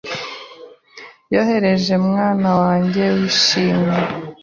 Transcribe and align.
yoroheje 1.33 1.93
mwana 2.07 2.49
wanjye 2.61 3.03
wishimye 3.15 3.97